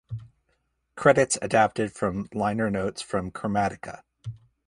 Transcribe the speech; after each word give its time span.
Credits 0.95 1.37
adapted 1.43 1.91
from 1.93 2.27
liner 2.33 2.71
notes 2.71 3.03
from 3.03 3.29
"Chromatica". 3.29 4.01